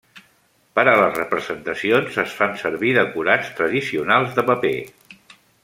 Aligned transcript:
Per 0.77 0.85
a 0.93 0.95
les 0.99 1.13
representacions 1.19 2.17
es 2.25 2.33
fan 2.39 2.57
servir 2.63 2.95
decorats 2.97 3.55
tradicionals 3.61 4.35
de 4.41 4.47
paper. 4.53 4.77